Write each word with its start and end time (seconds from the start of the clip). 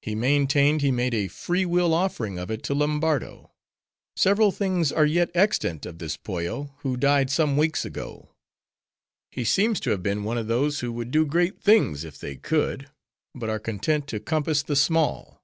He 0.00 0.14
maintained 0.14 0.80
he 0.80 0.92
made 0.92 1.12
a 1.12 1.26
free 1.26 1.64
will 1.66 1.92
offering 1.92 2.38
of 2.38 2.52
it 2.52 2.62
to 2.62 2.72
Lombardo. 2.72 3.50
Several 4.14 4.52
things 4.52 4.92
are 4.92 5.04
yet 5.04 5.28
extant 5.34 5.84
of 5.84 5.98
this 5.98 6.16
Pollo, 6.16 6.76
who 6.82 6.96
died 6.96 7.30
some 7.32 7.56
weeks 7.56 7.84
ago. 7.84 8.28
He 9.32 9.42
seems 9.42 9.80
to 9.80 9.90
have 9.90 10.04
been 10.04 10.22
one 10.22 10.38
of 10.38 10.46
those, 10.46 10.78
who 10.78 10.92
would 10.92 11.10
do 11.10 11.26
great 11.26 11.60
things 11.60 12.04
if 12.04 12.16
they 12.16 12.36
could; 12.36 12.90
but 13.34 13.50
are 13.50 13.58
content 13.58 14.06
to 14.06 14.20
compass 14.20 14.62
the 14.62 14.76
small. 14.76 15.42